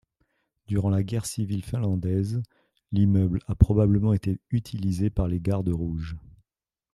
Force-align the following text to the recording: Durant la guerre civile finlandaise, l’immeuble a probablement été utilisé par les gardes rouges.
Durant 0.65 0.89
la 0.89 1.03
guerre 1.03 1.27
civile 1.27 1.63
finlandaise, 1.63 2.41
l’immeuble 2.91 3.37
a 3.45 3.53
probablement 3.53 4.13
été 4.13 4.39
utilisé 4.49 5.11
par 5.11 5.27
les 5.27 5.39
gardes 5.39 5.69
rouges. 5.69 6.17